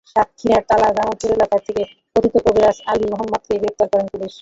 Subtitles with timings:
[0.07, 1.83] সাতক্ষীরার তালার জালালপুর এলাকা থেকে
[2.13, 4.35] কথিত কবিরাজ আলী মোহাম্মদকে গ্রেপ্তার করেছে পুলিশ।